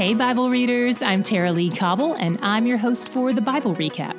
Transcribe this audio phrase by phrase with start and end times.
[0.00, 4.18] Hey, Bible readers, I'm Tara-Leigh Cobble, and I'm your host for the Bible Recap.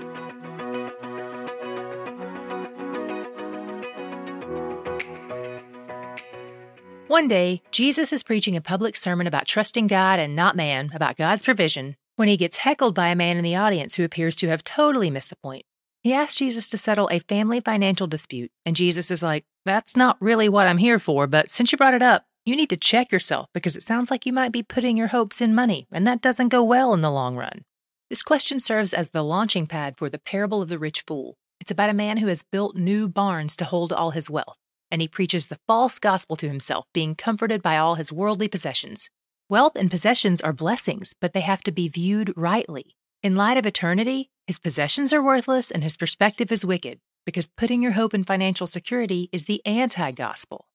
[7.07, 11.17] One day, Jesus is preaching a public sermon about trusting God and not man, about
[11.17, 14.49] God's provision, when he gets heckled by a man in the audience who appears to
[14.49, 15.65] have totally missed the point.
[16.03, 20.17] He asks Jesus to settle a family financial dispute, and Jesus is like, That's not
[20.21, 23.11] really what I'm here for, but since you brought it up, you need to check
[23.11, 26.21] yourself because it sounds like you might be putting your hopes in money, and that
[26.21, 27.65] doesn't go well in the long run.
[28.09, 31.37] This question serves as the launching pad for the parable of the rich fool.
[31.59, 34.57] It's about a man who has built new barns to hold all his wealth,
[34.89, 39.11] and he preaches the false gospel to himself, being comforted by all his worldly possessions.
[39.47, 42.95] Wealth and possessions are blessings, but they have to be viewed rightly.
[43.21, 47.83] In light of eternity, his possessions are worthless and his perspective is wicked, because putting
[47.83, 50.65] your hope in financial security is the anti gospel.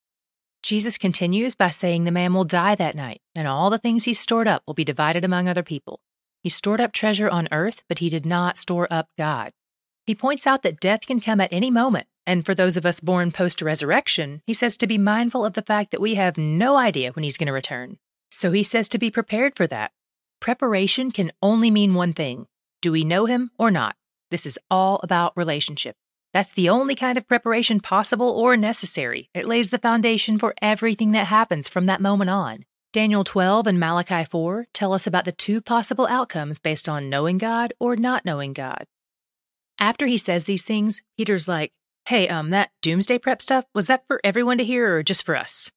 [0.66, 4.12] Jesus continues by saying the man will die that night, and all the things he
[4.12, 6.00] stored up will be divided among other people.
[6.42, 9.52] He stored up treasure on earth, but he did not store up God.
[10.06, 12.98] He points out that death can come at any moment, and for those of us
[12.98, 16.76] born post resurrection, he says to be mindful of the fact that we have no
[16.76, 17.98] idea when he's going to return.
[18.32, 19.92] So he says to be prepared for that.
[20.40, 22.48] Preparation can only mean one thing
[22.82, 23.94] do we know him or not?
[24.32, 25.94] This is all about relationship.
[26.36, 29.30] That's the only kind of preparation possible or necessary.
[29.32, 32.66] It lays the foundation for everything that happens from that moment on.
[32.92, 37.38] Daniel 12 and Malachi 4 tell us about the two possible outcomes based on knowing
[37.38, 38.84] God or not knowing God.
[39.78, 41.72] After he says these things, Peter's like,
[42.04, 45.36] Hey, um, that doomsday prep stuff, was that for everyone to hear or just for
[45.36, 45.72] us?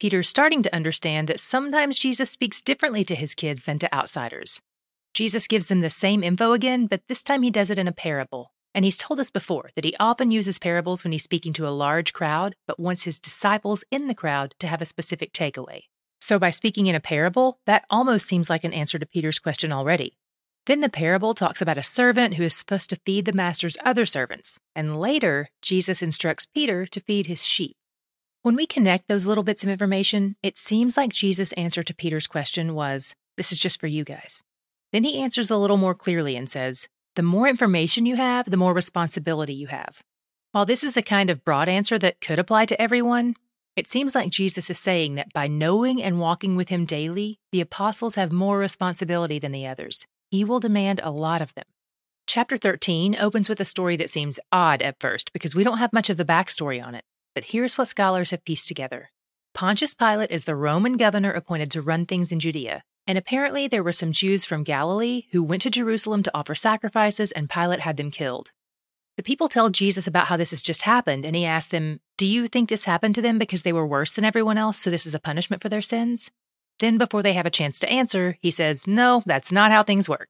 [0.00, 4.60] Peter's starting to understand that sometimes Jesus speaks differently to his kids than to outsiders.
[5.14, 7.92] Jesus gives them the same info again, but this time he does it in a
[7.92, 8.50] parable.
[8.74, 11.70] And he's told us before that he often uses parables when he's speaking to a
[11.70, 15.84] large crowd, but wants his disciples in the crowd to have a specific takeaway.
[16.20, 19.72] So, by speaking in a parable, that almost seems like an answer to Peter's question
[19.72, 20.16] already.
[20.66, 24.04] Then the parable talks about a servant who is supposed to feed the master's other
[24.04, 27.76] servants, and later, Jesus instructs Peter to feed his sheep.
[28.42, 32.26] When we connect those little bits of information, it seems like Jesus' answer to Peter's
[32.26, 34.42] question was, This is just for you guys.
[34.92, 36.88] Then he answers a little more clearly and says,
[37.20, 40.02] the more information you have, the more responsibility you have.
[40.52, 43.34] While this is a kind of broad answer that could apply to everyone,
[43.76, 47.60] it seems like Jesus is saying that by knowing and walking with him daily, the
[47.60, 50.06] apostles have more responsibility than the others.
[50.30, 51.66] He will demand a lot of them.
[52.26, 55.92] Chapter 13 opens with a story that seems odd at first because we don't have
[55.92, 57.04] much of the backstory on it.
[57.34, 59.10] But here's what scholars have pieced together
[59.52, 63.82] Pontius Pilate is the Roman governor appointed to run things in Judea, and apparently, there
[63.82, 67.96] were some Jews from Galilee who went to Jerusalem to offer sacrifices, and Pilate had
[67.96, 68.52] them killed.
[69.16, 72.26] The people tell Jesus about how this has just happened, and he asks them, Do
[72.26, 75.06] you think this happened to them because they were worse than everyone else, so this
[75.06, 76.30] is a punishment for their sins?
[76.78, 80.08] Then, before they have a chance to answer, he says, No, that's not how things
[80.08, 80.28] work.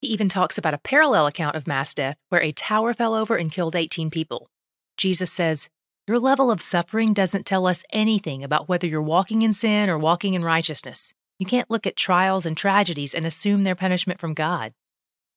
[0.00, 3.36] He even talks about a parallel account of mass death where a tower fell over
[3.36, 4.48] and killed 18 people.
[4.96, 5.68] Jesus says,
[6.06, 9.98] Your level of suffering doesn't tell us anything about whether you're walking in sin or
[9.98, 11.12] walking in righteousness.
[11.38, 14.74] You can't look at trials and tragedies and assume their punishment from God.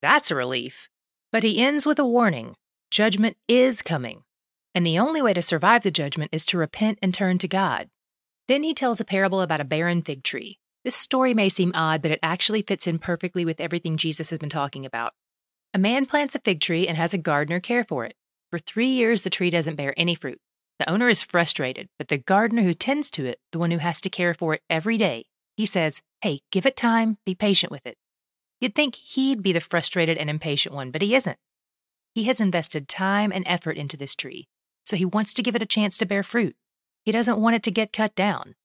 [0.01, 0.89] That's a relief.
[1.31, 2.55] But he ends with a warning
[2.89, 4.23] judgment is coming,
[4.75, 7.87] and the only way to survive the judgment is to repent and turn to God.
[8.49, 10.57] Then he tells a parable about a barren fig tree.
[10.83, 14.39] This story may seem odd, but it actually fits in perfectly with everything Jesus has
[14.39, 15.13] been talking about.
[15.73, 18.15] A man plants a fig tree and has a gardener care for it.
[18.49, 20.41] For three years, the tree doesn't bear any fruit.
[20.79, 24.01] The owner is frustrated, but the gardener who tends to it, the one who has
[24.01, 25.27] to care for it every day,
[25.61, 27.95] he says, Hey, give it time, be patient with it.
[28.59, 31.37] You'd think he'd be the frustrated and impatient one, but he isn't.
[32.15, 34.47] He has invested time and effort into this tree,
[34.83, 36.55] so he wants to give it a chance to bear fruit.
[37.05, 38.55] He doesn't want it to get cut down.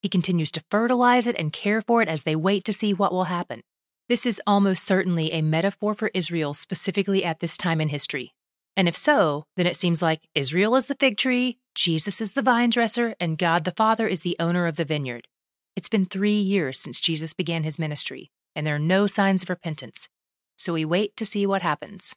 [0.00, 3.12] He continues to fertilize it and care for it as they wait to see what
[3.12, 3.62] will happen.
[4.08, 8.34] This is almost certainly a metaphor for Israel specifically at this time in history.
[8.76, 12.42] And if so, then it seems like Israel is the fig tree, Jesus is the
[12.42, 15.28] vine dresser, and God the Father is the owner of the vineyard.
[15.74, 19.50] It's been three years since Jesus began his ministry, and there are no signs of
[19.50, 20.08] repentance.
[20.56, 22.14] So we wait to see what happens.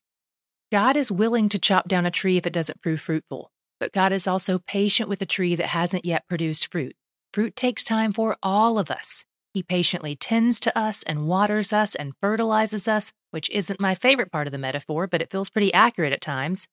[0.71, 4.11] God is willing to chop down a tree if it doesn't prove fruitful, but God
[4.11, 6.95] is also patient with a tree that hasn't yet produced fruit.
[7.33, 9.25] Fruit takes time for all of us.
[9.53, 14.31] He patiently tends to us and waters us and fertilizes us, which isn't my favorite
[14.31, 16.67] part of the metaphor, but it feels pretty accurate at times.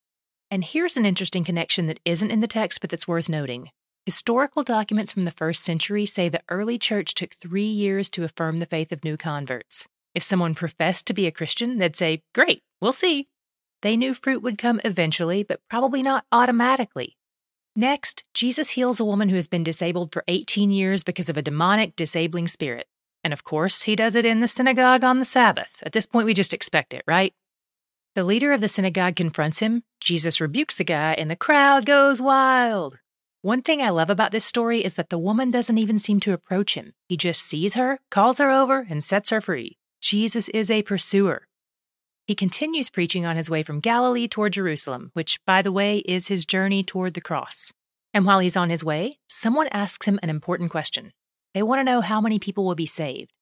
[0.50, 3.70] And here's an interesting connection that isn't in the text, but that's worth noting.
[4.04, 8.58] Historical documents from the first century say the early church took three years to affirm
[8.58, 9.86] the faith of new converts.
[10.12, 13.28] If someone professed to be a Christian, they'd say, Great, we'll see.
[13.80, 17.16] They knew fruit would come eventually, but probably not automatically.
[17.76, 21.42] Next, Jesus heals a woman who has been disabled for 18 years because of a
[21.42, 22.88] demonic, disabling spirit.
[23.22, 25.80] And of course, he does it in the synagogue on the Sabbath.
[25.84, 27.34] At this point, we just expect it, right?
[28.16, 29.84] The leader of the synagogue confronts him.
[30.00, 32.98] Jesus rebukes the guy, and the crowd goes wild.
[33.44, 36.32] One thing I love about this story is that the woman doesn't even seem to
[36.32, 36.92] approach him.
[37.08, 39.78] He just sees her, calls her over, and sets her free.
[40.00, 41.48] Jesus is a pursuer.
[42.24, 46.28] He continues preaching on his way from Galilee toward Jerusalem, which, by the way, is
[46.28, 47.72] his journey toward the cross.
[48.14, 51.12] And while he's on his way, someone asks him an important question.
[51.52, 53.32] They want to know how many people will be saved.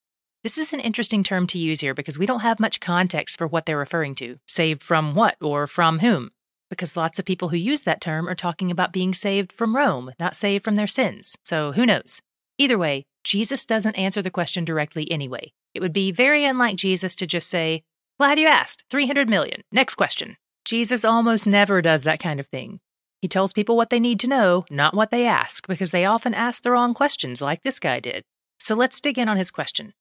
[0.42, 3.46] This is an interesting term to use here because we don't have much context for
[3.46, 4.38] what they're referring to.
[4.48, 6.30] Saved from what or from whom?
[6.70, 10.12] Because lots of people who use that term are talking about being saved from Rome,
[10.18, 11.36] not saved from their sins.
[11.44, 12.22] So who knows?
[12.56, 15.52] Either way, Jesus doesn't answer the question directly anyway.
[15.74, 17.82] It would be very unlike Jesus to just say,
[18.18, 18.84] Glad you asked.
[18.90, 19.62] 300 million.
[19.72, 20.36] Next question.
[20.64, 22.80] Jesus almost never does that kind of thing.
[23.22, 26.34] He tells people what they need to know, not what they ask, because they often
[26.34, 28.24] ask the wrong questions, like this guy did.
[28.58, 29.94] So let's dig in on his question.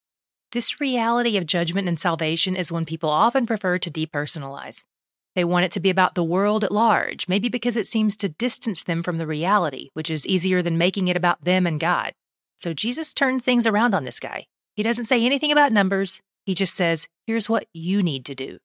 [0.51, 4.83] This reality of judgment and salvation is one people often prefer to depersonalize.
[5.35, 8.29] They want it to be about the world at large, maybe because it seems to
[8.29, 12.13] distance them from the reality, which is easier than making it about them and God.
[12.57, 14.47] So Jesus turned things around on this guy.
[14.75, 18.57] He doesn't say anything about numbers, he just says, here's what you need to do.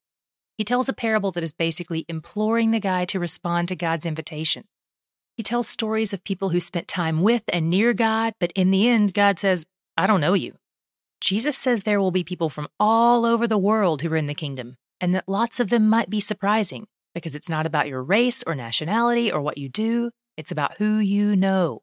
[0.57, 4.65] He tells a parable that is basically imploring the guy to respond to God's invitation.
[5.37, 8.89] He tells stories of people who spent time with and near God, but in the
[8.89, 10.55] end, God says, I don't know you.
[11.21, 14.35] Jesus says there will be people from all over the world who are in the
[14.35, 18.43] kingdom, and that lots of them might be surprising because it's not about your race
[18.47, 21.83] or nationality or what you do, it's about who you know.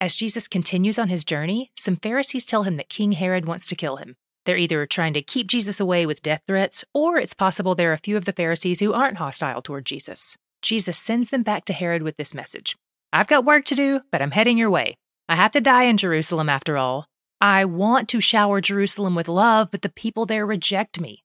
[0.00, 3.76] As Jesus continues on his journey, some Pharisees tell him that King Herod wants to
[3.76, 7.76] kill him, they're either trying to keep Jesus away with death threats, or it's possible
[7.76, 10.36] there are a few of the Pharisees who aren't hostile toward Jesus.
[10.62, 12.76] Jesus sends them back to Herod with this message
[13.12, 14.96] I've got work to do, but I'm heading your way.
[15.28, 17.06] I have to die in Jerusalem after all.
[17.40, 21.22] I want to shower Jerusalem with love, but the people there reject me.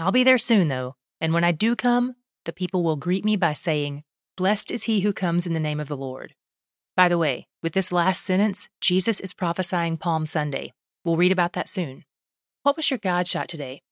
[0.00, 2.14] I'll be there soon, though, and when I do come,
[2.44, 4.04] the people will greet me by saying,
[4.36, 6.34] Blessed is he who comes in the name of the Lord.
[6.94, 10.72] By the way, with this last sentence, Jesus is prophesying Palm Sunday.
[11.04, 12.04] We'll read about that soon.
[12.62, 13.82] What was your God shot today?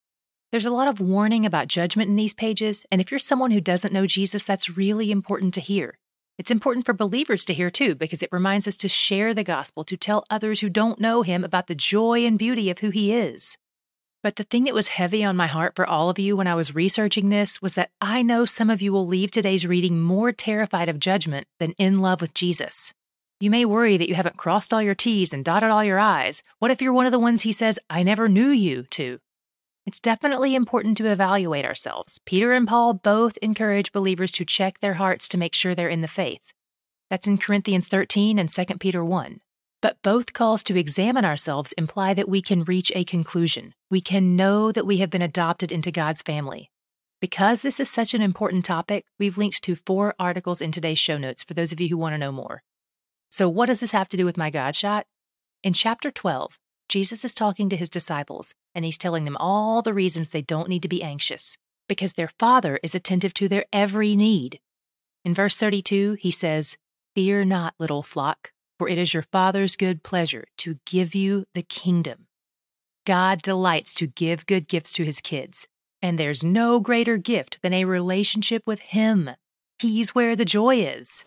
[0.53, 3.61] There's a lot of warning about judgment in these pages, and if you're someone who
[3.61, 5.99] doesn't know Jesus, that's really important to hear.
[6.39, 9.83] It's important for believers to hear too, because it reminds us to share the gospel,
[9.83, 13.13] to tell others who don't know him about the joy and beauty of who he
[13.13, 13.59] is.
[14.27, 16.57] But the thing that was heavy on my heart for all of you when I
[16.57, 20.33] was researching this was that I know some of you will leave today's reading more
[20.33, 22.93] terrified of judgment than in love with Jesus.
[23.39, 26.43] You may worry that you haven't crossed all your T's and dotted all your I's.
[26.59, 29.21] What if you're one of the ones he says, I never knew you to?
[29.87, 32.19] It's definitely important to evaluate ourselves.
[32.27, 36.03] Peter and Paul both encourage believers to check their hearts to make sure they're in
[36.03, 36.53] the faith.
[37.11, 39.41] That's in Corinthians 13 and 2 Peter 1.
[39.87, 43.73] But both calls to examine ourselves imply that we can reach a conclusion.
[43.89, 46.73] We can know that we have been adopted into God's family.
[47.21, 51.19] Because this is such an important topic, we've linked to four articles in today's show
[51.19, 52.65] notes for those of you who want to know more.
[53.31, 55.07] So, what does this have to do with my God shot?
[55.63, 59.95] In chapter 12, Jesus is talking to his disciples, and he's telling them all the
[59.95, 64.17] reasons they don't need to be anxious, because their Father is attentive to their every
[64.17, 64.59] need.
[65.25, 66.77] In verse 32, he says,
[67.15, 71.63] Fear not, little flock, for it is your Father's good pleasure to give you the
[71.63, 72.27] kingdom.
[73.07, 75.69] God delights to give good gifts to his kids,
[76.03, 79.31] and there's no greater gift than a relationship with him.
[79.79, 81.25] He's where the joy is.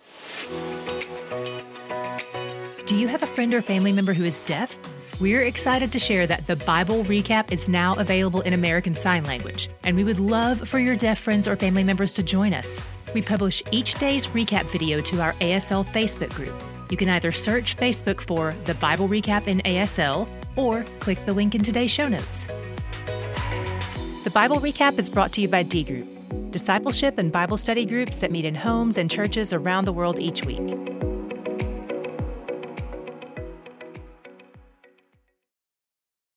[2.85, 4.75] Do you have a friend or family member who is deaf?
[5.21, 9.69] We're excited to share that the Bible Recap is now available in American Sign Language,
[9.83, 12.81] and we would love for your deaf friends or family members to join us.
[13.13, 16.53] We publish each day's recap video to our ASL Facebook group.
[16.89, 21.53] You can either search Facebook for the Bible Recap in ASL or click the link
[21.53, 22.47] in today's show notes.
[24.23, 26.07] The Bible Recap is brought to you by D Group,
[26.51, 30.45] discipleship and Bible study groups that meet in homes and churches around the world each
[30.45, 30.88] week.